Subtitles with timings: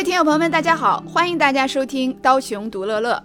[0.00, 3.22] 各位听友朋友们，大家好，欢迎大家收听刀熊独乐乐。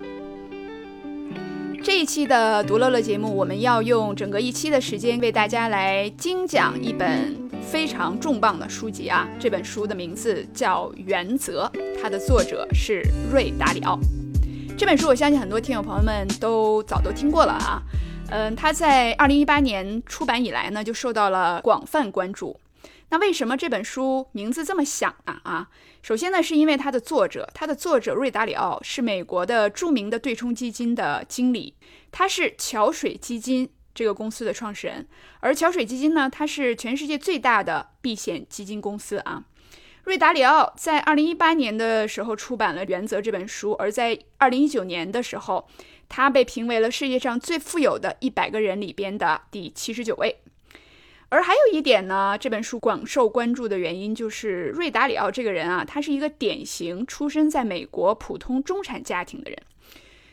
[1.82, 9.26] 这一期的独乐乐节目，我们要用整个一期的时间为大家来精讲一本非常重磅的书籍啊！
[9.40, 13.98] 这本书的名字叫《原则》，它的作者是瑞达里奥。
[14.78, 17.82] 这本书我相信很多听友朋友们都早都听过了啊。
[18.32, 22.60] 嗯，它在二零一八年出版以来呢，就受到了广泛关注。
[23.10, 25.40] 那为什么这本书名字这么响呢？
[25.44, 25.70] 啊，
[26.02, 31.76] 首先呢，是因为它的作者，它的作者瑞达里奥是美国的著名的对冲基金的经理，
[32.12, 35.08] 他是桥水基金这个公司的创始人，
[35.40, 39.46] 而桥水基金呢，它是全世界最大的避险基金公司啊。
[40.04, 45.68] 瑞达里奥在二零一八年的时候出版了《原则》这本书，而在二零一九年的时候，
[46.08, 50.42] 他被评为了世界上最富有的一百个人里边的第七十九位。
[51.30, 59.60] 而还有一点呢，这本书广受关注的原因就是瑞达里奥这个人啊，他是一个典型出身在美国普通中产家庭的人。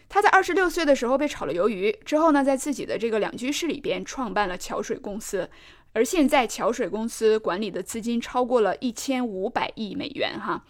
[0.08, 5.48] 他在二十六岁的时候被炒了鱿鱼，之后呢，在自己的这个两居室里边创办了桥水公司，
[5.94, 10.62] 而现在桥水公司管理的资金超过了一千五百亿美元哈。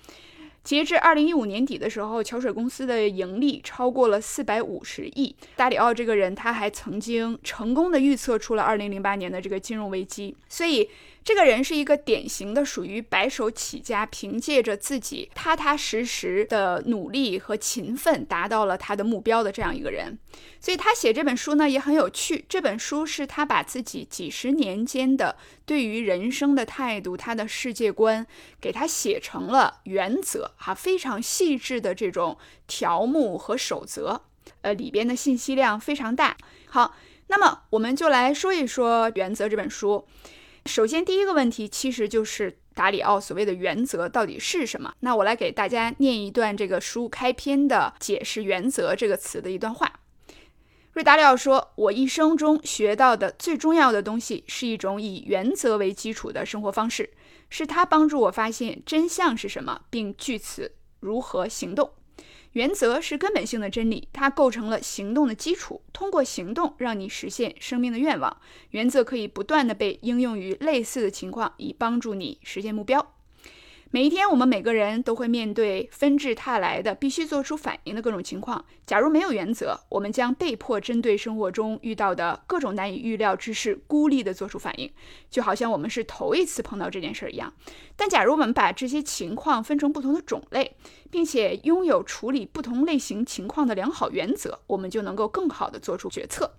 [0.63, 5.35] 截至二零一五年底的时候，桥水公司的盈利超过了四百五十亿。
[5.57, 10.89] 大里奥这个人，他还曾经成功的预测出了二零零八年的这个金融危机，所以。
[11.25, 20.19] 这个人是一个典型的属于白手起家，凭借着自己踏踏实实的努力和勤奋，达到了他的目标的这样一个人。
[20.61, 22.45] 所以他写这本书呢也很有趣。
[22.49, 28.27] 这本书是他把自己几十年间的对于人生的态度、他的世界观，
[28.61, 34.23] 给他写成了原则，哈，非常细致的这种条目和守则，
[34.63, 36.37] 呃，里边的信息量非常大。
[36.67, 36.97] 好，
[37.29, 40.05] 那么我们就来说一说《原则》这本书。
[40.67, 44.95] 首先，第一个问题其实就是达里奥所谓的原则到底是什么？
[45.01, 50.01] 那我来给大家念一段这个书开篇的解释“原则”这个词的一段话。
[50.93, 57.11] 瑞达里奥说：“我一生中学到的最重要的东西是一种以原则为基础的生活方式，
[57.51, 61.91] 是它帮助我发现真相是什么，并据此如何行动。”
[62.53, 65.83] 原则是根本性的真理，它构成了行动的基础。
[65.93, 68.37] 通过行动让你实现生命的愿望。
[68.71, 73.15] 原则可以不断的被应用于类似的情况，以帮助你实现目标。
[73.95, 78.65] 每一天，我们每个人都会面对纷至沓来的、必须做出反应的各种情况。
[78.87, 84.91] 假如没有原则，我们将被迫针对生活中遇到的各种难以预料之事，孤立地做出反应，
[85.29, 87.53] 就好像我们是头一次碰到这件事儿一样。
[87.95, 90.75] 但假如我们把这些情况分成不同的种类，
[91.11, 96.55] 并且拥有处理不同类型情况的良好原则，我们就能够更好地做出决策。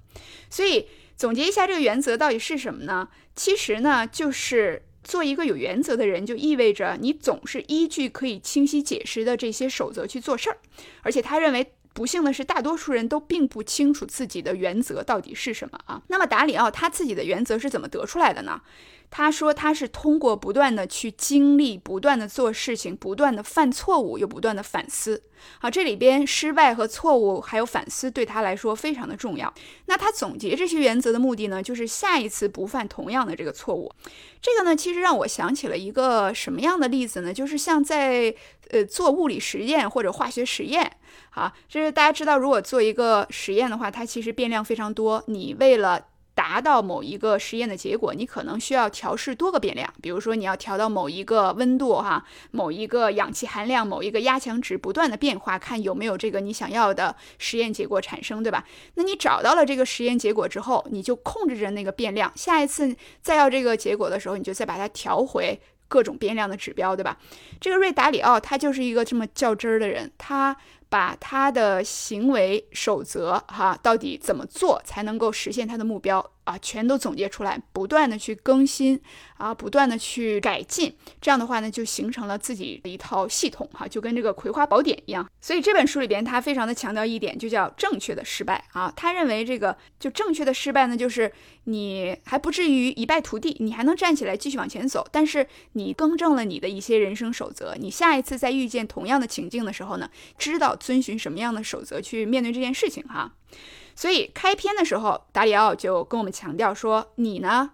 [0.51, 3.09] 所以，总结一下这个原则到底是什么呢？
[3.35, 4.83] 其实呢，就是。
[5.03, 10.57] 做一个有原则的人，就意味着你总是依据可以清晰解释的这些守则去做事儿。
[11.01, 16.01] 而且他认为，不幸的是，大多数人都并不清楚自己的原则到底是什么啊。
[16.07, 18.61] 那么达里奥他自己的原则是怎么得出来的呢？
[19.11, 25.21] 他说他是通过不断的去经历，不断的做事情，不断的犯错误，又不断的反思。
[25.59, 29.53] 好，这里边失败和错误还有反思对他来说非常的重要。
[29.85, 33.91] 那他总结这些原则的目的呢，就是下一次不犯同样的这个错误。
[34.41, 37.31] 这个呢，其实让我想起了一个什么样的例子呢？
[37.31, 38.33] 就是像在
[38.69, 40.91] 呃做物理实验或者化学实验。
[41.29, 45.23] 好，就是大家知道，如果做一个实验的话，它其实变量非常多。
[45.27, 49.93] 你为了达到某一个实验的结果，你可能需要调试多个变量。
[50.01, 58.65] 比如说，你要调到某一个温度，哈，某一个氧气含量，某一个压强值不断的变化，看有没有这个你想要的实验结果产生，对吧？
[58.95, 67.17] 那你找到了这个实验结果之后，你就控制着那个变量，下一次再要这个结果的时候，你就再把它调回各种变量的指标，对吧？
[67.61, 70.55] 这个瑞达里奥他就是一个这么较真儿的人，他
[70.89, 76.32] 把他的行为守则哈，到底怎么做才能够实现他的目标？
[76.43, 78.99] 啊，全都总结出来，不断的去更新
[79.37, 85.29] 啊，不断的去改进，这样的话呢，就形成了自己的一套系统哈，就跟这个葵花宝典一样。
[85.39, 88.91] 所以这本书里边，他非常的强调一点，就叫正确的失败啊。
[88.95, 91.31] 他认为这个就正确的失败呢，就是
[91.65, 103.33] 你还不至于一败涂地，你还能站起来继续往前走，但是你更正了你的一些人生守则，你下一次再遇见同样的情境的时候呢，知道遵循什么样的守则去面对这件事情哈。
[103.95, 107.71] 所以开篇的时候，达里奥就跟我们强调说：“你呢，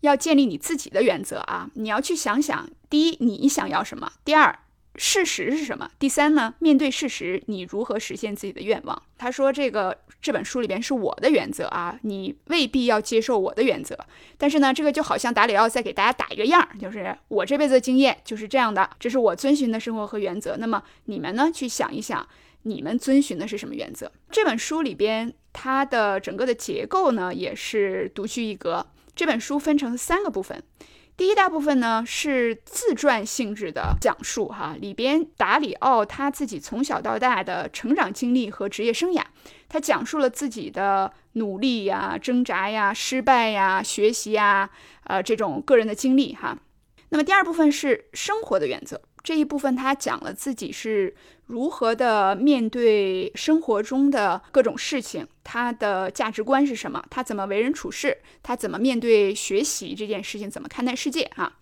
[0.00, 1.70] 要建立你自己的原则啊！
[1.74, 4.58] 你要去想想，第一，你想要什么；第二，
[4.94, 13.98] 事实是什么；第三呢，面对事实，你如何实现自己的愿望？”他说：“这个这本书里边是我的原则啊，你未必要接受我的原则。
[14.38, 20.56] 但是呢，这个就好像达里奥在给大家打一个样，就是我这辈子的经验就是这样的，这是我遵循的生活和原则。
[20.58, 22.26] 那么你们呢，去想一想，
[22.62, 24.12] 你们遵循的是什么原则？
[24.30, 28.86] 这本书里边。”它的整个的结构呢，也是独具一格。
[29.14, 30.62] 这本书分成三个部分，
[31.16, 39.22] 第一大部分呢是自传性质的讲述，哈，里边达里奥他自己从小到大的成长经历和职业生涯，
[39.66, 44.68] 他讲述了自己的努力呀、挣扎呀、失败呀、学习呀，
[45.04, 46.58] 呃，这种个人的经历，哈。
[47.08, 49.00] 那么第二部分是生活的原则。
[49.26, 51.12] 这一部分他讲了自己是
[51.46, 61.58] 如何的面对生活中的各种事情，他的价值观是什么，他怎么为人处事，他怎么面对学习这件事情，怎么看待世界啊？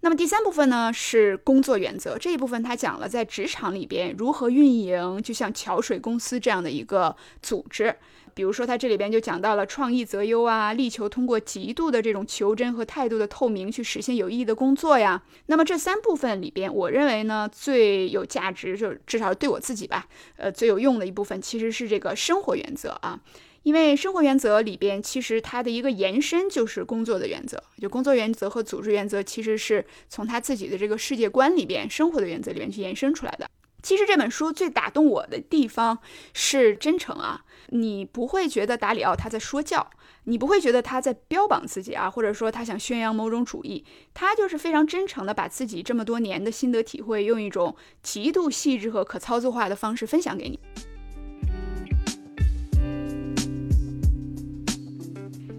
[0.00, 7.94] 那么第三部分呢是工作原则，这一部分他讲了在职场里边如何运营，就像桥水公司这样的一个组织。
[8.36, 15.22] 比如说，他这里边就讲到了创意择优啊，力求通过极度的这种求真和态度的透明去实现有意义的工作呀。
[15.46, 20.06] 那么这三部分里边，我认为呢最有价值，就至少对我自己吧，
[20.36, 23.18] 呃最有用的一部分其实是这个生活原则啊。
[23.62, 33.48] 因为生活原则里边其实它的一个延伸就是工作的原则，就工作原则和组织原则其实是从他自己的这个世界观里边、生活的原则里边去延伸出来的。
[33.82, 35.98] 其实这本书最打动我的地方
[36.34, 37.42] 是真诚啊。
[37.68, 39.90] 你不会觉得达里奥他在说教，
[40.24, 43.84] 你不会觉得他在标榜自己啊，或者说他想宣扬某种主义，
[44.14, 50.58] 他就是非常真诚的把自己这么多年的心得体会，用一种极度细致和可操作化的方式分享给你。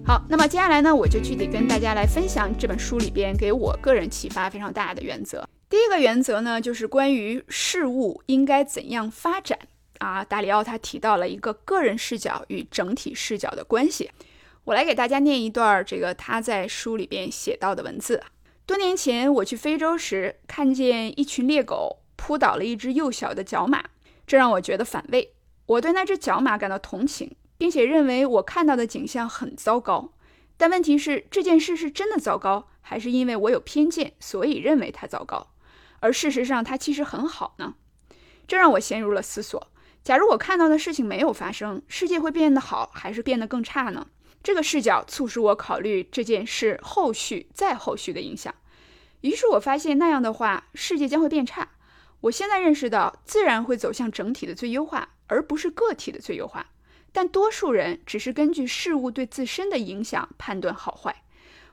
[0.06, 5.46] 好，那么接下来呢，我就具体跟大家来分享这本书里边给我个人启发非常大的原则。
[5.70, 9.60] 第一个原则呢，就是关于事物应该怎样发展。
[10.00, 14.12] 啊，达里奥他提到了一个个人视角与整体视角的关系。
[14.66, 18.22] 我来给大家念一段这个他在书里边写到的文字。
[18.66, 23.86] 多年前我去非洲时，看见一群猎狗扑倒了一只幼小的角马，
[24.26, 25.34] 这让我觉得反胃。
[25.68, 30.12] 我对那只角马感到同情，并且认为我看到的景象很糟糕。
[30.58, 35.48] 但问题是，这件事是真的糟糕，还是因为我有偏见，所以认为它糟糕？
[36.00, 37.76] 而事实上，它其实很好呢？
[38.48, 39.72] 这让我陷入了思索。
[40.08, 44.08] 假如我看到的事情没有发生，世界会变得好还是变得更差呢？
[44.42, 48.56] 这个视角促使我考虑这件事后续再后续的影响。
[49.20, 51.72] 于是我发现那样的话，世界将会变差。
[52.22, 56.68] 我现在认识到，自然会走向整体的最优化，而不是个体的最优化。
[57.12, 61.24] 但多数人只是根据事物对自身的影响判断好坏。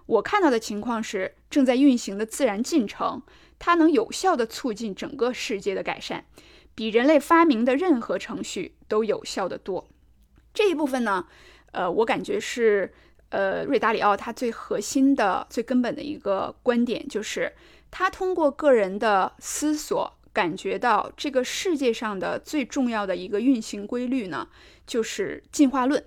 [0.06, 3.22] 我看到的情况是正在运行的自然进程，
[3.60, 6.24] 它能有效地促进整个世界的改善。
[6.74, 9.86] 比人类发明的任何程序都有效的多。
[10.52, 11.26] 这一部分呢，
[11.72, 12.92] 呃，我感觉是，
[13.30, 17.52] 呃，瑞达里奥他最核心的、最根本的一个观点，就是
[17.90, 24.48] 他通过个人的思索，感觉到这个世界上的最重要的一个运行规律呢，
[24.86, 26.04] 就是进化论。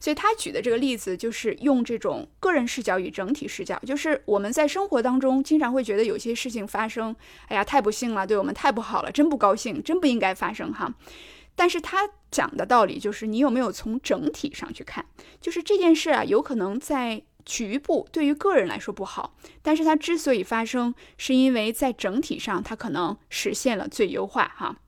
[0.00, 7.14] 所以他举的这个例子就是用这种个人视角与整体视角，就是我们在生活当中经常会觉得有些事情发生，
[7.48, 10.94] 哎呀，太不幸了，对我们太不好了，真不高兴，真不应该发生哈。
[11.54, 15.04] 但是他讲的道理就是你有没有从整体上去看，
[15.38, 24.78] 就是这件事啊，有可能在局部对于个人来说不好，但是它之所以发生，是因为在整体上它可能实现了最优化哈。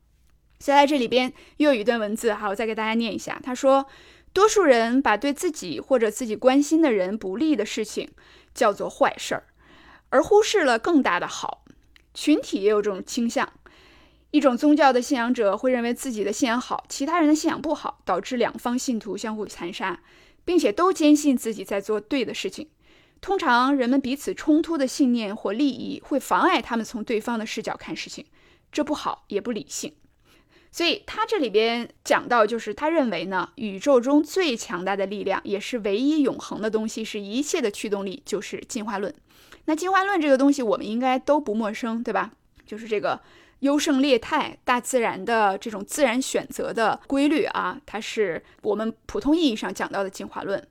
[0.58, 3.86] 所以在这里边又有一段文字哈，我再给大家念一下，他说。
[4.32, 8.10] 多数人把对自己或者自己关心的人不利的事情
[8.54, 9.44] 叫做坏事儿，
[10.08, 11.64] 而忽视了更大的好。
[12.14, 13.52] 群体也有这种倾向：
[14.30, 20.00] 一种宗教的信仰者会认为自己的信仰好，其他人的信仰不好，导致两方信徒相互残杀，
[20.44, 22.68] 并且都坚信自己在做对的事情。
[23.20, 28.26] 通常人们彼此冲突的信念或利益会妨碍他们从对方的视角看事情，
[28.72, 29.94] 这不好也不理性。
[30.74, 39.14] 所以他这里边讲到，就是他认为呢，宇宙中最强大的力量，也是唯一永恒的东西，是一切的驱动力，就是进化论。
[39.66, 42.32] 那进化论这个东西，我们应该都不陌生，对吧？
[42.66, 43.20] 就是这个
[43.58, 50.66] 优胜劣汰、大自然的这种自然选择的规律啊，它是我们普通意义上讲到的进化论。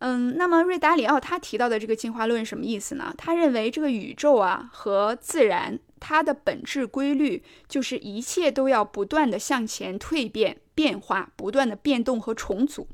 [0.00, 3.14] 嗯，那么瑞达里奥他提到的这个进化论什么意思呢？
[3.16, 5.78] 他认为这个宇宙啊和自然。
[6.00, 12.88] 它的本质规律就是一切都要不断的向前蜕变、变化，不断的变动和重组。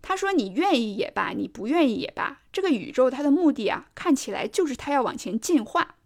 [0.00, 5.96] 他说：“你愿意也罢，你不愿意也罢，这个宇宙它的目的啊，看起来就是它要往前进化。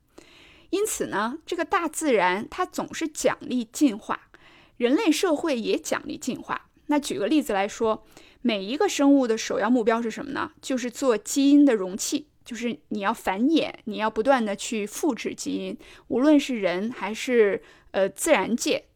[0.70, 4.28] 因此呢，这个大自然它总是奖励进化，
[4.78, 6.68] 人类社会也奖励进化。
[6.87, 8.06] 那举个例子来说，
[8.40, 10.52] 每一个生物的首要目标是什么呢？
[10.62, 15.78] 就是做基因的容器。”就是你要繁衍，你要不断的去复制基因，
[16.09, 18.87] 无论是人还是呃自然界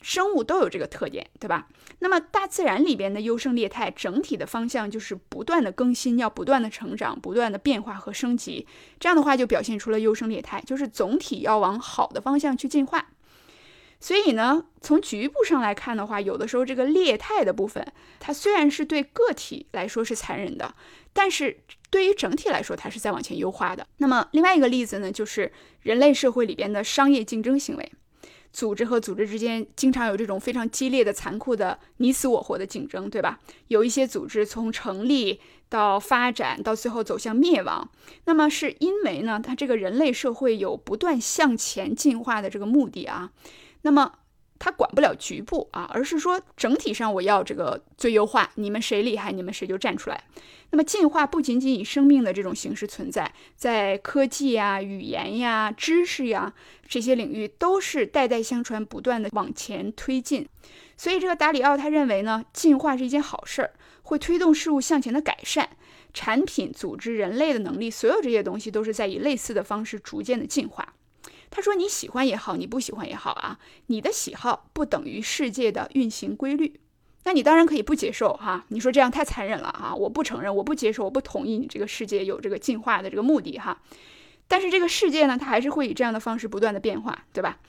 [0.00, 1.68] 生物都有这个特点，对吧？
[2.00, 8.66] 那么大自然里边的优胜劣汰，整体的方向就是不断的更新，要不断的成长，不断的变化和升级。
[8.98, 13.10] 这样的话就表现出了优胜劣汰，就是总体要往好的方向去进化。
[14.00, 17.86] 所以呢，从局部上来看的话，有的时候这个劣态的部分，
[18.18, 20.74] 它虽然是对个体来说是残忍的，
[21.12, 21.60] 但是。
[21.94, 23.86] 对于整体来说，它是在往前优化的。
[23.98, 27.92] 那么另外一个例子呢，就是人类社会里边的商业竞争行为，
[28.52, 33.38] 组织和组织之间经常有这种非常激烈的、残酷的你死我活的竞争，对吧？
[33.68, 37.88] 有一些组织从成立到发展到最后走向灭亡，
[38.24, 43.30] 那么是因为呢，它这个人类社会有不断向前进化的这个目的啊。
[43.82, 44.14] 那么
[44.64, 50.24] 它管不了局部啊，而是说整体上我要这个最优化，你们谁厉害，你们谁就站出来。
[50.70, 56.54] 那么进化不仅仅以生命的这种形式存在，在科技呀、语言呀、知识呀
[56.88, 60.48] 这些领域，都是代代相传、不断的往前推进。
[60.96, 65.68] 所以这个达里奥他认为呢，进化是一件好事儿，会推动事物向前的改善。
[66.14, 70.93] 产品、组织、人类的能力，所有这些东西都是在以类似的方式逐渐的进化。
[71.54, 76.80] 他说：“你喜欢也好，你不喜欢也好啊，你的喜好不等于世界的运行规律。”
[77.24, 83.80] 那你当然可以不接受哈，你说这样太残忍了哈，我不承认，我不接受，我不同意你这个世界有这个进化的这个目的哈。
[84.46, 87.60] 但是这个世界呢，它还是会以这样的方式不断的变化，对吧？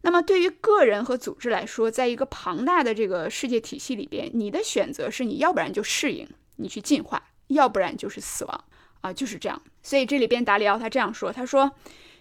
[0.00, 8.64] 那么对于个人和组织来说，在一个庞大的这个世界体系里边，你的选择是你要不然就适应，你去进化，要不然就是死亡
[9.02, 9.60] 啊，就是这样。
[9.82, 11.72] 所以这里边达里奥他这样说，他说，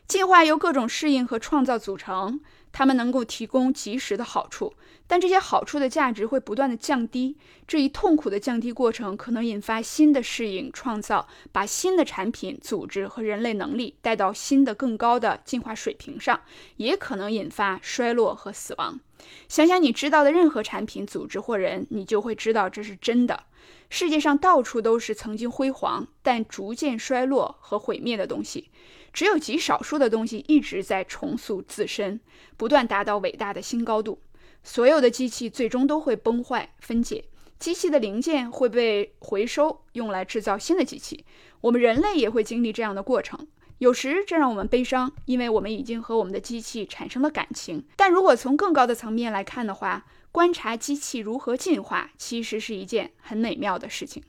[0.08, 2.40] 进化由各种适应和创造组成。
[2.76, 4.74] 它们能够提供及时的好处，
[5.06, 7.38] 但这些好处的价值会不断的降低。
[7.68, 16.42] 这一痛苦的降低过程可能引发新的适应创造，把新的产品、组织和人类能力带到新的更高的进化水平上，
[16.78, 19.00] 也可能引发衰落和死亡。
[19.48, 23.44] 想想你知道的任何产品、组织或人，你就会知道这是真的。
[23.92, 28.72] 世界上到处都是曾经辉煌但逐渐衰落和毁灭的东西。
[29.14, 32.20] 只有极少数的东西一直在重塑自身，
[32.58, 34.20] 不断达到伟大的新高度。
[34.64, 37.24] 所有的机器最终都会崩坏分解，
[37.60, 41.24] 机器的零件会被回收，用来制造新的机器。
[41.62, 43.48] 我们人类也会经历这样的过程。
[43.80, 47.86] 有时这让我们悲伤，因为我们已经和我们的机器产生了感情。
[47.96, 54.24] 但如果从更高的层面来看的话，观察机器如何进化，其实是一件很美妙的事情。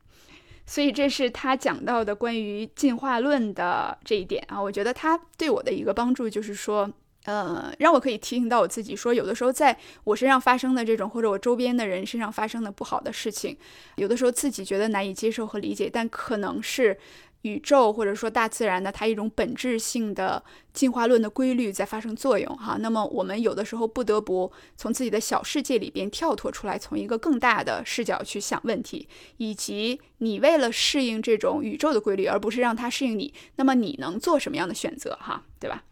[0.66, 6.90] 所以这是他讲到的关于进化论的这一点啊，我觉得他对我的一个帮助就是说，
[7.24, 13.56] 呃，让我可以提醒到我自己，说有的时候在我身上发生的这种，或者我周边的人身上发生的不好的事情，
[13.96, 16.98] 有的时候自己觉得难以接受和理解，但可能是。
[17.44, 35.84] 宇宙或者说大自然的它一种本质性的进化论的规律在发生作用哈，那么我们有的时候不得不从自己的小世界里边跳脱出来，从一个更大的视角去想问题，以及你为了适应这种宇宙的规律，而不是让它适应你，那么你能做什么样的选择哈，对吧？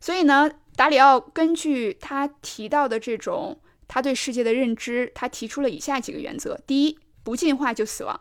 [0.00, 8.18] 所以呢，达里奥根据他提到的这种他对世界的认知，他提出了以下几个原则：第一，不进化就死亡。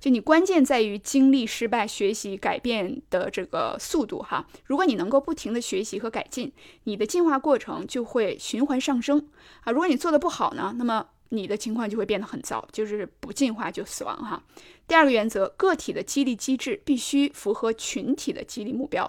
[0.00, 4.46] 就你关键在于经历失败、学习、改变的这个速度哈。
[4.64, 6.50] 如果你能够不停的学习和改进，
[6.84, 9.28] 你的进化过程就会循环上升
[9.60, 9.70] 啊。
[9.70, 14.42] 如果你做的不好呢，那么你的情况就会变得很糟，就是不进化就死亡哈。
[14.88, 19.08] 第二个原则，个体的激励机制必须符合群体的激励目标。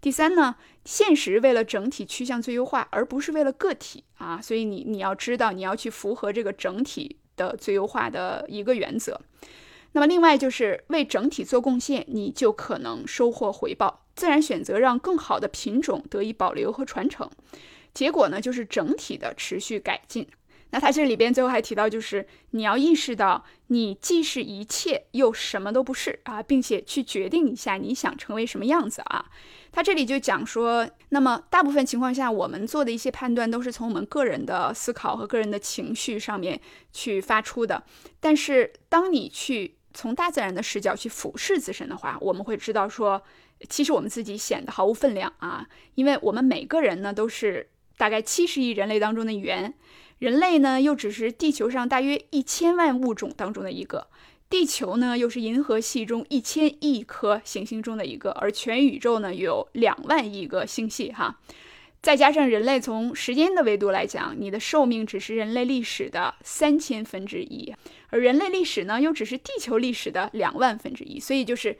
[0.00, 4.40] 第三呢，现实为了整体趋向最优化，而不是为了个体啊。
[4.40, 9.20] 所以你你要知道，你要去符合这个整体的最优化的一个原则。
[9.92, 14.06] 那么另外就是为整体做贡献，你就可能收获回报。
[14.14, 17.28] 自然选择让更好的品种得以保留和传承，
[17.94, 20.28] 结果呢就是整体的持续改进。
[20.72, 29.24] 那他这里边最后还提到，就是你要意识到，你既是一切，又什么都不是啊，并且去决定一下你想成为什么样子啊。
[29.72, 36.60] 他这里就讲说，那么大部分情况下，我们做的一些判断都是从我们个人的思考和个人的情绪上面
[36.92, 37.82] 去发出的。
[38.20, 43.22] 但是当你去从大自然的视角去俯视自身的话，我们会知道说，
[43.68, 49.74] 其实我们自己显得毫无分量啊，因为我们每个人呢都是大概七十亿人类当中的一员。
[50.18, 54.06] 人类呢，又只是地球上大约一千万物种当中的一个；
[54.50, 61.40] 地球呢，又是银河系中一千亿颗行星中的一个；而全宇宙呢，有两万亿个星系哈。
[62.02, 67.74] 再加上人类从时间的维度来讲，你的寿命只是人类历史的三千分之一，
[68.08, 71.20] 而人类历史呢，又只是地球历史的两万分之一。
[71.20, 71.76] 所以就是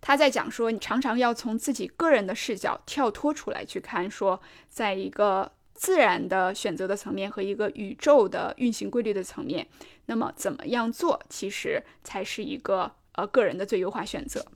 [0.00, 5.52] 他在讲说，你常常要从自己个人的视角跳脱出来去看，说在一个。
[5.74, 9.66] 自然的选择的层面和一个宇宙的运行规律的层面，
[10.06, 14.46] 那么怎么样做，其实才是一个呃个人的最优化选择。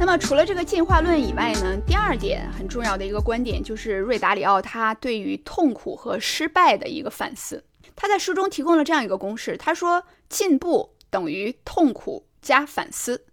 [0.00, 7.64] 那么除了这个进化论以外呢，第二点很重要的一个观点就是瑞达里奥他对于痛苦和失败的一个反思。
[7.96, 13.24] 他在书中提供了这样一个公式，他说进步等于痛苦加反思。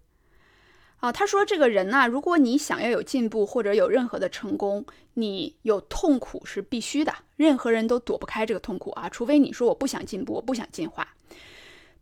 [0.98, 11.08] 啊，他说这个人呐，如果你想要有进步或者有任何的成功，你有痛苦是必须的，任何人都躲不开这个痛苦啊，除非你说我不想进步，我不想进化。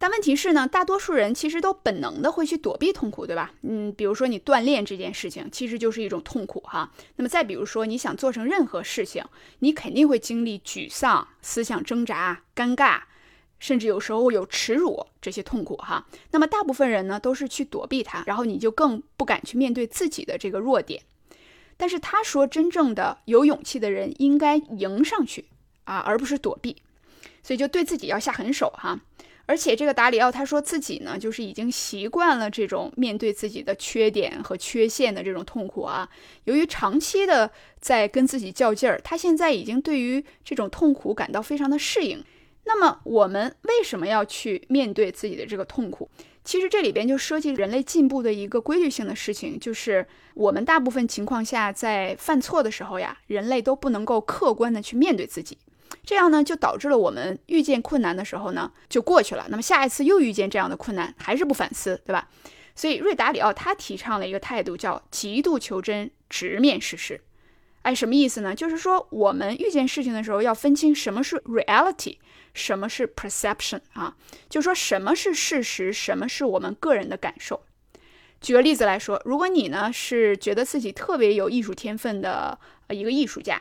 [0.04, 3.54] 但问题是呢，大多数人其实都本能的会去躲避痛苦，对吧？
[3.62, 6.92] 嗯，比如说你锻炼这件事情，其实就是一种痛苦哈。
[7.16, 9.24] 那么再比如说你想做成任何事情，
[9.60, 13.04] 你肯定会经历沮丧、思想挣扎、尴尬。
[13.60, 21.02] 甚至有时候有耻辱这些痛苦哈，那么大部分人呢都是去躲避它，然后你就更不敢去面对自己的这个弱点。
[21.78, 25.46] 但是他说，真正的有勇气的人应该迎上去
[25.86, 26.76] 啊，而不是躲避。
[27.42, 29.00] 所以就对自己要下狠手哈。
[29.46, 36.10] 而且这个达里奥他说自己呢，就是已经习惯了这种面对自己的缺点和缺陷的这种痛苦啊。
[36.46, 42.24] 由于长期的在跟自己较劲儿，他现在已经对于这种痛苦感到非常的适应。
[42.66, 46.10] 那么我们为什么要去面对自己的这个痛苦？
[46.46, 55.58] 其实这里边就涉及人类进步的一个规律性的事情，就是我们大部分情况下在犯错的时候呀，人类都不能够客观的去面对自己，
[56.04, 62.28] 这样呢就导致了我们遇见困难的时候呢就过去了，那么下一次又遇见这样的困难还是不反思，对吧？
[62.76, 67.22] 所以瑞达里奥他提倡了一个态度叫极度求真，直面事实。
[67.84, 68.56] 哎，什么意思呢？
[68.56, 72.18] 就是说我们遇见事情的时候要分清什么是 reality。
[72.56, 74.16] 什么是 perception 啊？
[74.48, 77.64] 就说什么是事实，什么是我们个人的感受。
[78.40, 83.60] 举个例子来说，如果你呢是觉得自己特别有艺术天分的一个艺术家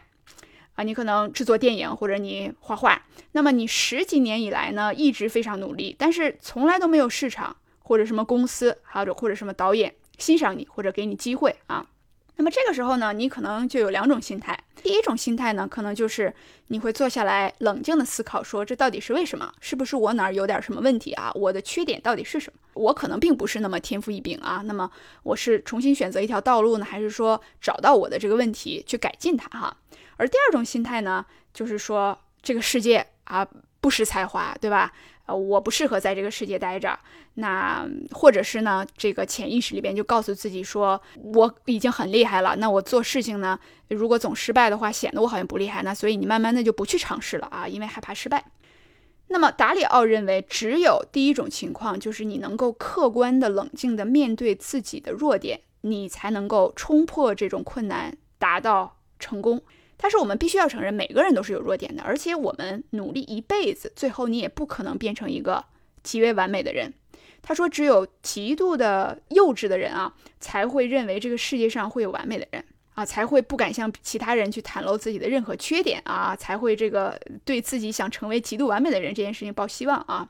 [0.74, 11.86] 啊，你可能制作电影或者你画画，那么你十几年以来呢一直非常努力，但是从来都没有市场或者什么公司，或者或者什么导演欣赏你或者给你机会啊。
[12.36, 14.58] 那么这个时候呢，你可能就有两种心态。
[14.82, 16.32] 第一种心态呢，可能就是
[16.68, 19.52] 你会坐下来冷静的思考，说这到底是为什么？
[19.60, 21.30] 是不是我哪儿有点什么问题啊？
[21.34, 22.58] 我的缺点到底是什么？
[22.72, 24.62] 我可能并不是那么天赋异禀啊。
[24.64, 24.90] 那么
[25.22, 29.76] 我是重新选择一条道路呢，还是说找到我的这个问题去改进它哈？
[30.16, 33.46] 而第二种心态呢，就是说这个世界啊
[33.80, 34.92] 不识才华，对吧？
[35.26, 36.98] 呃，我不适合在这个世界待着，
[37.34, 42.56] 那或者是呢，这个潜意识里边就告诉自己说，我已经很厉害了。
[42.56, 43.56] 那我做事情呢，
[43.88, 45.82] 如果总失败的话，显得我好像不厉害。
[45.84, 48.44] 那所以你慢慢的就不去尝试了啊，因为害怕失败。
[49.28, 59.62] 那么达里奥认为，只有第一种情况，就是你能够客观的、冷静的面对自己的弱点，你才能够冲破这种困难，达到成功。
[60.02, 65.64] 他说：“我们必须要承认，每个人都是有弱点的，而且我们努力一辈子，最后你也不可能变成一个
[66.02, 66.92] 极为完美的人。”
[67.40, 80.28] 他说：“只有极度的幼稚的人啊，才会认为这个世界上会有完美的人啊，才会不敢向其他人去袒露自己的任何缺点啊，才会这个对自己想成为极度完美的人这件事情抱希望啊。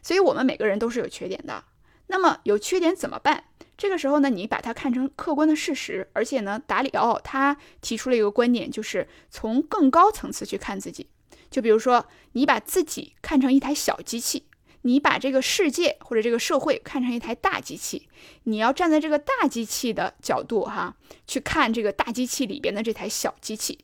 [0.00, 1.64] 所以，我们每个人都是有缺点的。
[2.06, 3.42] 那么，有缺点怎么办？”
[3.78, 11.08] 这个时候呢，你把它看成客观的事实，而且呢，达里奥他提出了一个观点，就是从更高层次去看自己。
[11.48, 14.46] 就比如说，你把自己看成一台小机器，
[14.82, 18.08] 你把这个世界或者这个社会看成一台大机器，
[18.42, 23.78] 你要站在这个大机器的角度哈，去看这个大机器里边的这台小机器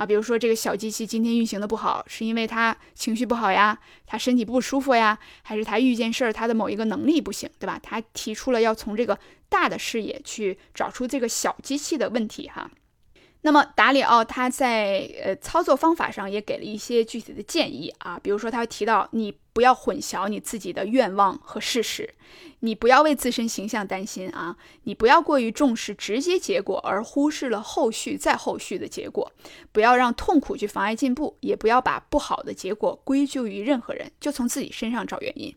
[0.00, 7.78] 啊，比如说这个小机器今天运行的不好，是因为它情绪不好呀，它身体不舒服呀，还是它遇见事儿它的某一个能力不行，对吧？
[7.82, 9.18] 它提出了要从这个
[9.50, 12.70] 大的视野去找出这个小机器的问题哈。
[13.42, 22.12] 那么达里奥他在呃操作方法上也给了一些具体的建议啊，比如说他提到你不要混淆你自己的愿望和事实，
[22.60, 29.32] 你不要为自身形象担心啊，你不要过于重视直接结果而忽视了后续再后续的结果，
[29.72, 35.54] 不要让痛苦去妨碍进步，也不要把不好的结果归咎于任何人，就从自己身上找原因。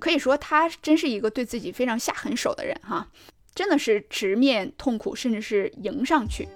[0.00, 3.08] 可以说他真是一个对自己非常下狠手的人哈，
[3.54, 6.46] 真的是直面痛苦，甚至是迎上去。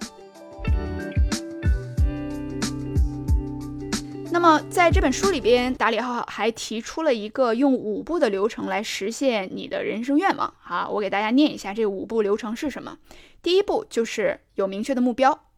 [4.32, 10.52] 那么，在这本书里边，达里奥还提出了一个用五步的流程来实现你的人生愿望。
[10.64, 12.98] 啊，我给大家念一下这五步流程是什么。
[13.42, 15.48] 第一步就是有明确的目标，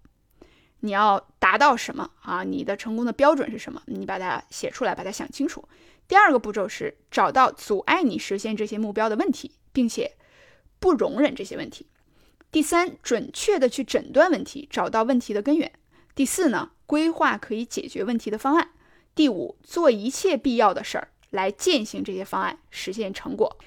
[0.81, 2.43] 你要达到什么啊？
[2.43, 3.81] 你的成功的标准是什么？
[3.87, 5.67] 你把它写出来，把它想清楚。
[6.09, 10.17] 第二个步骤是找到阻碍你实现这些目标的问题，并且
[10.81, 11.87] 不容忍这些问题。
[12.55, 15.73] 第三，准确的去诊断问题，找到问题的根源。
[16.14, 16.71] 第四呢？
[16.87, 18.69] 规划可以解决问题的方案。
[19.12, 23.59] 第五，做一切必要的事儿来践行这些方案，实现成果。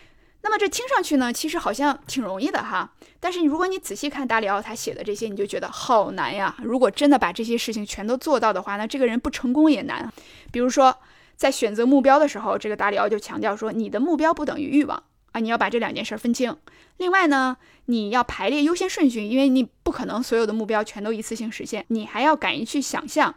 [0.41, 2.93] 那么这听上去呢，其实好像挺容易的哈。
[3.19, 6.55] 但是如果你仔细看达里奥他写的这些，你就觉得好难呀。
[6.63, 10.09] 如果真的把这些事情全都做到的话，那这个人不成功也难。
[10.49, 10.97] 比如说，
[11.35, 15.03] 在选择目标的时候，这个达里奥就强调说，你的目标不等于欲望
[15.37, 16.57] 啊，你要把这两件事分清。
[16.97, 23.35] 另外呢，你要排列优先顺序，因为你不可能所有的目标全都一次性实现，你还要敢于去想象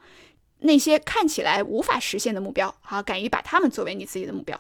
[0.61, 4.59] 那些看起来无法实现的目标，好，敢于把它们作为你自己的目标。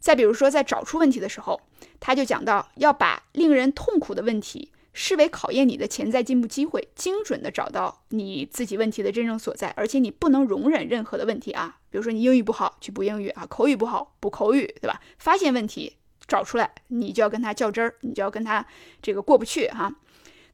[0.00, 1.60] 再比如说，在找出问题的时候，
[2.00, 15.00] 他就讲到要把令人痛苦的问题视为考验你的潜在进步机会，精准的找到你自己问题的真正所在，而且你不能容忍任何的问题啊，比如说你英语不好去补英语啊，口语不好补口语，对吧？
[15.18, 15.96] 发现问题。
[16.32, 18.64] 找出来，你就要跟他较真儿，你就要跟他
[19.02, 19.92] 这个过不去哈。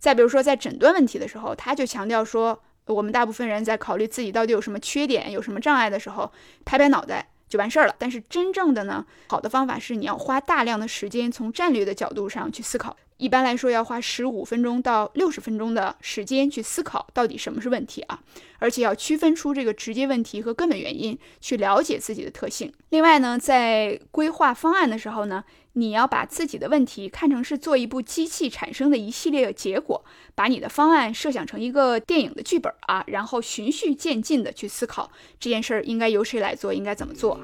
[0.00, 6.32] 再比如说，在诊断问题的时候，他就强调说，我们大部分人在考虑自己到底有什么缺点、有什么障碍的时候，
[6.64, 7.94] 拍拍脑袋就完事儿了。
[7.96, 12.96] 但是真正的呢，好的方法是你要花大量的时间，从战略的角度上去思考。
[13.18, 18.20] 一般来说，要花十五分钟到六十分钟的时间去思考到底什么是问题啊，
[18.58, 22.72] 而且要区分出这个直接问题和根本原因，去了解自己的特性。
[22.90, 30.04] 另外呢，在规划方案的时候呢，你要把自己的问题看成是做一部机器产生的一系列结果，
[30.36, 37.40] 把你的方案设想成一个电影的剧本啊，然后循序渐进的去思考这件事儿应该由谁来做，应该怎么做。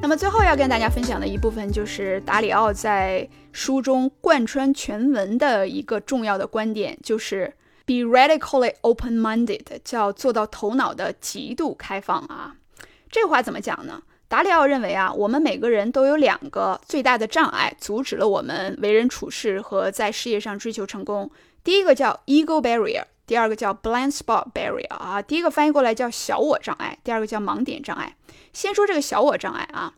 [0.00, 7.52] 那么最后要跟大家分享的一部分，就是达里奥在书中贯穿全文的一个重要的观点，就是
[7.84, 12.54] be radically open-minded，叫做到头脑的极度开放啊。
[13.10, 14.00] 这话怎么讲呢？
[14.28, 21.28] 达里奥认为啊，我们每个人都有两个最大的障碍，阻止了我们为人处事和在事业上追求成功。
[21.64, 25.20] 第一个叫 ego barrier，第二个叫 blind spot barrier 啊。
[25.20, 28.16] 第一个翻译过来叫小我障碍，第二个叫盲点障碍。
[28.52, 29.92] 先说这个小我障碍啊，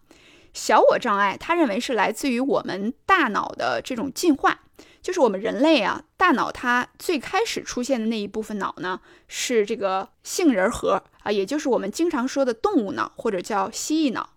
[0.53, 4.61] 小我障碍，他认为是来自于我们大脑的这种进化，
[5.01, 14.31] 就是我们人类啊，大脑它最开始出现的那一部分脑呢，是这个杏仁核啊，也就是我们经常说的动物脑或者叫蜥蜴脑。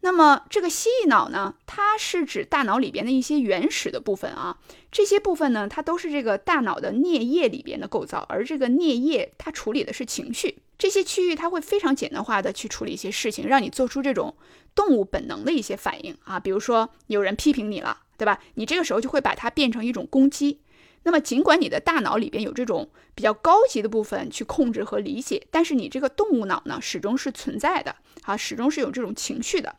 [0.00, 4.58] 那么这个蜥蜴脑呢，它是指大脑里边的一些原始的部分啊，
[4.92, 10.58] 这些部分呢，它都是这个大脑的颞叶里边的构造，而这个颞叶它处理的是情绪。
[10.78, 14.36] 这些区域它会非常简单化的去处理一些事情，让你做出这种
[14.76, 18.38] 动物本能的一些反应啊，比如说有人批评你了，对吧？
[18.54, 20.60] 你这个时候就会把它变成一种攻击。
[21.08, 29.74] 那么尽管你的大脑里边有这种比较高级的部分去控制和理解，但是你这个动物脑呢始终是存在的啊，始终是有这种情绪的。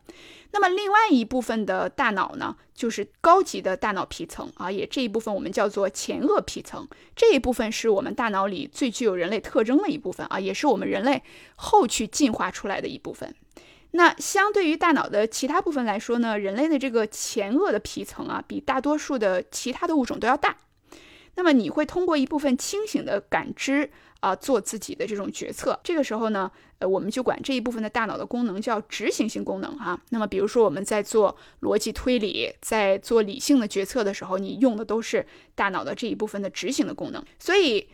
[0.49, 6.87] 那么另外一部分的大脑呢，就是高级的大脑皮层啊，也这一部分我们叫做前额皮层。
[7.15, 11.21] 这一部分是我们大脑里最具有人类特征的一部分啊，也是我们人类
[11.57, 13.35] 后去进化出来的一部分。
[13.91, 20.57] 那相对于大脑的其他部分来说呢，人类的这个前额的皮层啊，比大多数的其他的物种都要大。
[21.39, 25.79] 那么你会通过一部分清醒的感知啊，做自己的这种决策。
[25.85, 29.97] 这个时候呢，呃，我们就管这一部分的大脑的功能叫执行性功能哈。
[30.09, 35.25] 那么比如说我们在做逻辑推理，在做理性的决策的时候，你用的都是
[35.55, 37.23] 大脑的这一部分的执行的功能。
[37.39, 37.87] 所以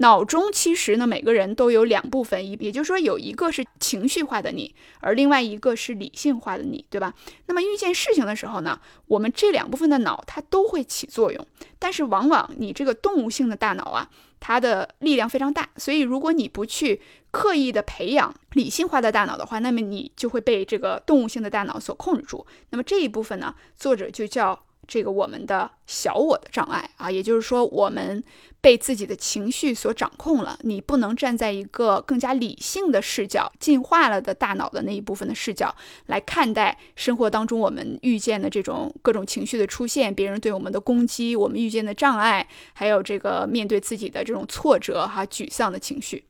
[0.00, 7.12] 脑中其实呢，每个人都有两部分，一也就是说，有一个是情绪化的你，而另外一个是理性化的你，对吧？
[7.46, 11.44] 那么遇见事情的时候呢，我们这两部分的脑它都会起作用，
[11.80, 14.08] 但是往往你这个动物性的大脑啊，
[14.38, 17.00] 它的力量非常大，所以如果你不去
[17.32, 22.46] 刻意的培养理性化的大脑的话，那么你就会被这个动物性的大脑所控制住。
[22.70, 24.62] 那么这一部分呢，作者就叫。
[24.88, 28.24] 这个我们的小我的障碍啊，也就是说，我们
[28.62, 30.58] 被自己的情绪所掌控了。
[30.62, 35.72] 你不能站在一个更加理性的视角、进化了的大脑的那一部分的视角
[36.06, 46.24] 来看待生活当中我们遇见的这种各种情绪的出现，别人对我们的攻击，我们遇见的障碍，还有这个面对自己的这种挫折哈、沮丧的情绪。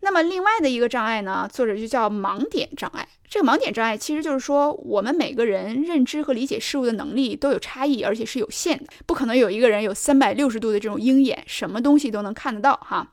[0.00, 3.06] 那么另外的一个障碍呢，作者就叫盲点障碍。
[3.34, 13.12] 这个盲点障碍其实就是说，我们每个人认知和理解事物的能力都有差异，而且是有限的，不可能有一个人有三百六十度的这种鹰眼，什么东西都能看得到哈。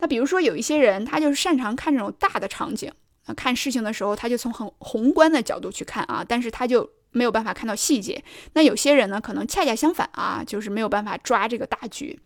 [0.00, 2.90] 那比如说有一些人，他就是擅长看这种大的场景，
[3.36, 8.20] 看事情的时候，他就从很宏观的角度去看啊，但是他就没有办法看到细节。
[8.54, 12.18] 那有些人呢，可能恰恰相反啊，就是没有办法抓这个大局。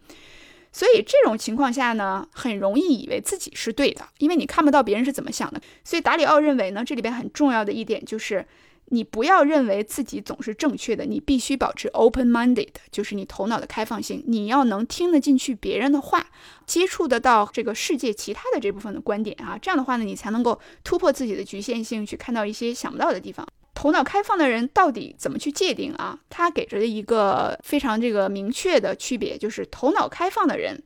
[0.77, 5.59] 所以这种情况下呢，很容易以为自己是对的，因为你看不到别人是怎么想的。
[5.83, 8.47] 所以达里奥认为呢，这里边很重要的一点就是，
[8.91, 16.27] 你不要认为自己总是正确的，你必须保持 open-minded，就是你头脑的开放性，你要能听得进去别人的话，
[16.67, 23.49] 接触得到这个世界其他的这部分的观点啊，这样的话呢，你才能够突破自己的局限性，去看到一些想不到的地方。
[23.77, 26.19] 头脑开放的人到底怎么去界定啊？
[26.31, 30.83] 他给着一个非常这个明确的区别，就是头脑开放的人，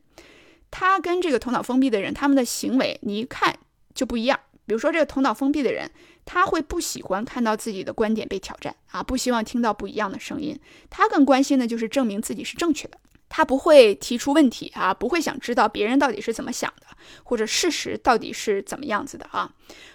[0.69, 3.57] 他跟这个头脑封闭的人，他们的行为你一看
[3.95, 4.37] 就不一样。
[4.65, 5.89] 比如说这个头脑封闭的人，
[6.25, 12.97] 他会不喜欢看到自己的观点被挑战啊，不希望听到不一样的声音，他更关心的就是证明自己是正确的。
[13.29, 16.87] 他不会提出问题啊，不会想知道别人到底是怎么想的，
[17.23, 19.49] 或者事实到底是怎么样子的啊。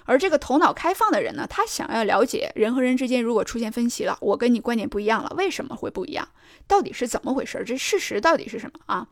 [0.06, 6.26] 而这个头脑开放的人呢，他想要了解人和人之间如果出现分歧了，我跟你观点不一样了，为什么会不一样？
[6.66, 7.62] 到底是怎么回事？
[7.66, 9.06] 这事实到底是什么啊？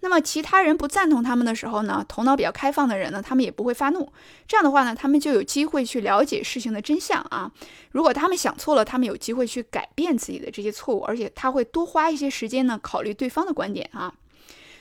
[0.00, 4.12] 那么其他人不赞同他们的时候呢，头脑比较开放的人呢，他们也不会发怒。
[4.46, 7.50] 这样的话呢，他们就有机会去了解事情的真相啊。
[7.90, 14.12] 如果他们想错了，他们有机会去改变自己的这些错误，而且他会多花一些时间呢，考虑对方的观点啊。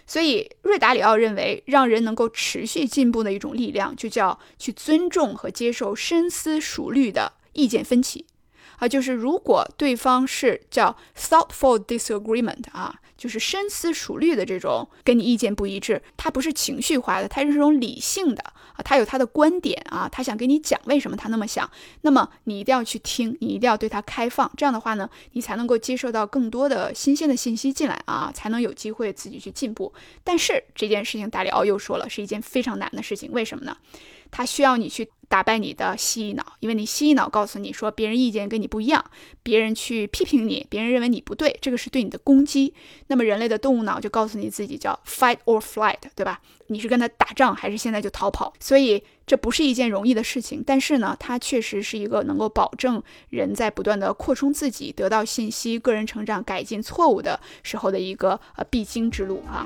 [0.08, 8.26] 所以瑞达里奥认为，让人能够持续进步的一种力量，就叫去尊重和接受深思熟虑的意见分歧。
[8.78, 18.44] 啊，就是如果对方是叫 thoughtful disagreement 啊，就是深思熟虑的这种跟你意见不一致，他不是情绪化的，他是这种理性的
[18.76, 21.70] 啊，他有他的观点啊，他想跟你讲为什么他那么想，
[22.02, 29.94] 那么你一定要去听，你一定要对他开放，这样的话呢，你才能够接受到更多的新鲜的信息进来啊，才能有机会自己去进步。
[30.24, 33.76] 但是这件事情达里奥又说了，是一件非常难的事情，为什么呢？
[34.36, 35.10] 他需要你去。
[35.28, 39.04] 打败你的蜥蜴脑，因为你蜥蜴脑告诉你说别人意见跟你不一样，
[39.42, 42.72] 别人去批评你，别人认为你不对，这个是对你的攻击。
[43.08, 46.40] 那么人类的动物脑就告诉你自己叫 fight or flight，对吧？
[46.68, 48.54] 你是跟他打仗，还是现在就逃跑？
[48.60, 59.66] 所以这不是一件容易的事情，但是呢，它确实是一个能够保证人在不断的扩充自己、得到信息、个人成长、改进错误的时候的一个呃必经之路啊。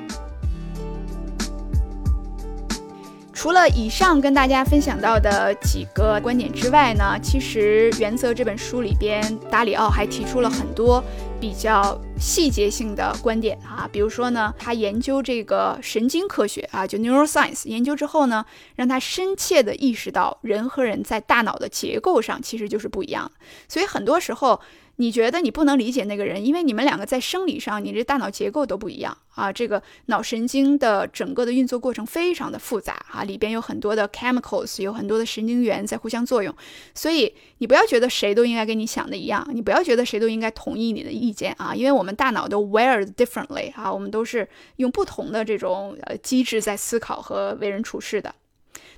[3.42, 11.02] 除了以上跟大家分享到的几个观点之外呢，其实《原则》这本书里边，达里奥还提出了很多
[11.40, 13.88] 比较细节性的观点啊。
[13.94, 23.32] 比如说呢，他研究这个神经科学啊，就 neuroscience 研究之后呢，让他深切的意识到人和人在大脑的结构上其实就是不一样。
[23.70, 24.60] 所以很多时候。
[25.02, 29.50] 你觉得你不能理解那个人，因为你们两个在生理上，你这大脑结构都不一样啊。
[29.50, 36.54] 这个脑神经的整个的运作过程非常的复杂啊，里边有很多的 chemicals，有很多的神经元在互相作用。
[36.94, 48.36] 所以你不要觉得谁都应该跟你想的一样，你不要觉得谁都应该同意你的意见啊，因为我们大脑都 wired differently 啊，我们都是用不同的这种呃机制在思考和为人处事的。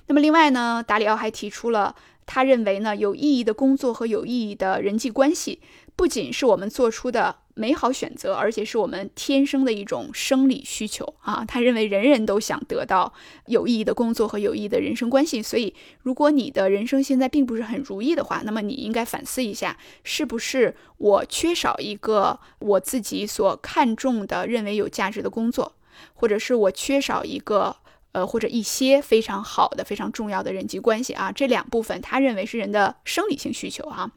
[0.08, 1.94] 那么另外呢，达里奥还提出了
[2.26, 5.60] 他认为呢，有意义的工作和有意义的人际关系。
[5.94, 11.44] 不仅是我们做出的美好选择，而且是我们天生的一种生理需求啊！
[11.46, 13.12] 他认为人人都想得到
[13.46, 25.74] 有意义的工作和有意义的人生关系，所以如果你的人生现在并不是很如意的话，那么你应该反思一下，是不是我缺少一个我自己所看重的、认为有价值的工作，
[26.14, 27.76] 或者是我缺少一个
[28.12, 31.30] 呃或者一些非常好的、非常重要的人际关系啊？
[31.30, 34.10] 这两部分他认为是人的生理性需求啊。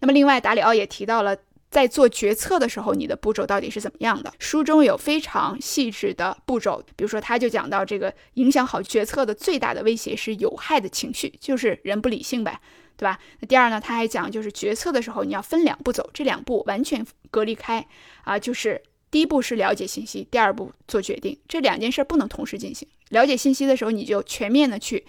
[0.00, 1.36] 那么，另外，达里奥也提到了
[1.70, 4.32] 在做决策的时候，你的步骤到底是怎么样的？
[4.38, 12.58] 书中有非常细致的步骤，比如说，他就讲到这个影响好决策的最大的威胁是有害的情绪，就是人不理性呗，
[12.96, 13.18] 对吧？
[13.40, 17.86] 那第二呢，他还讲就是决策的时候你要分两步走，这两步完全隔离开
[18.24, 18.80] 啊，就是
[19.10, 22.88] 第一步是了解信息，第二步做决定，这两件事不能同时进行。
[23.10, 25.04] 了解信息的时候，你就全面的去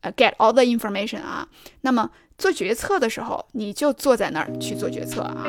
[0.00, 1.48] 呃 get all the information 啊，
[1.80, 5.46] 那么做决策的时候，你就坐在那儿去做决策啊。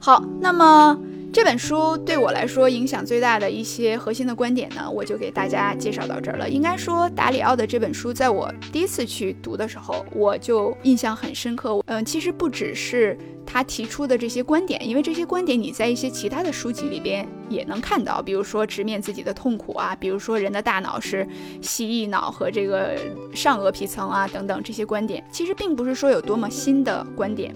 [0.00, 0.98] 好，那么
[1.32, 6.50] 这本书对我来说影响最大的一些核心的观点呢，我就给大家介绍到这儿了。
[6.50, 11.80] 应该说，达里奥的这本书，在我第一次去读的时候，我就印象很深刻。
[11.86, 13.16] 嗯，其实不只是
[13.46, 21.24] 他提出的这些观点，因为这些观点你在一些其他的书籍里边也能看到，比如说直面自己的痛苦啊，比如说人的大脑是
[21.62, 22.96] 蜥蜴脑和这个
[23.32, 27.54] 上颚皮层啊等等这些观点，其实并不是说有多么新的观点。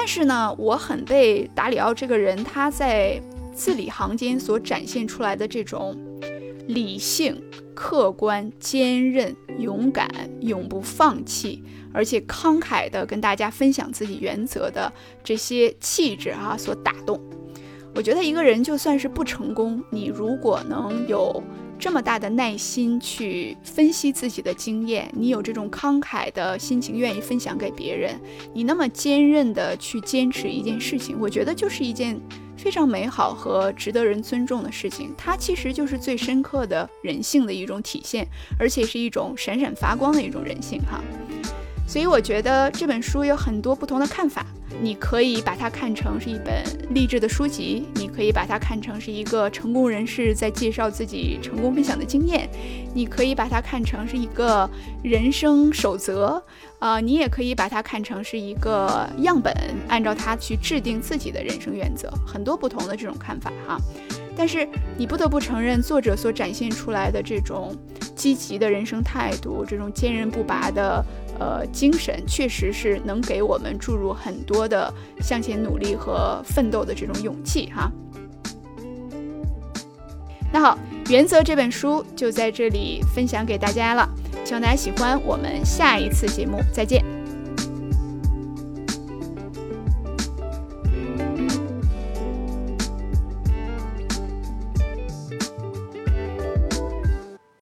[0.00, 3.20] 但是呢，我很被达里奥这个人他在
[3.52, 5.98] 字里行间所展现出来的这种
[6.68, 7.42] 理性、
[7.74, 10.08] 客观、坚韧、勇敢、
[10.40, 14.90] 永不放弃，而且慷慨的跟大家分享自己原则的
[15.24, 17.20] 这些气质啊所打动。
[17.94, 21.42] 我觉得一个人就算是不成功，你如果能有。
[21.80, 28.20] 这么大的耐心去分析自己的经验，你有这种慷慨的心情，愿意分享给别人，
[28.52, 32.20] 你那么坚韧的去坚持一件事情，我觉得就是一件
[32.56, 35.14] 非常美好和值得人尊重的事情。
[35.16, 38.26] 它其实就是最深刻的人性的一种体现，
[38.58, 41.00] 而且是一种闪闪发光的一种人性哈。
[41.86, 44.44] 所以我觉得这本书有很多不同的看法。
[44.80, 52.48] 你可以把它看成是一本励志的书籍，你可以把它看成是一个成功人士在介绍自己成功分享的经验，
[52.94, 54.68] 你可以把它看成是一个
[55.02, 56.42] 人生守则，
[56.78, 59.52] 啊，你也可以把它看成是一个样本，
[59.88, 63.78] 按照它去制定自己的人生原则，很多不同的这种看法哈。
[64.36, 67.74] 但是你不得不承认，作者所展现出来的这种
[68.14, 71.04] 积极的人生态度，这种坚韧不拔的。
[71.38, 77.90] 呃，精神确实是能给我们注入很多的向前努力和奋斗的这种勇气哈。
[80.52, 80.78] 那好，
[81.10, 84.08] 原则这本书就在这里分享给大家了，
[84.44, 85.20] 希望大家喜欢。
[85.24, 87.17] 我们下一次节目再见。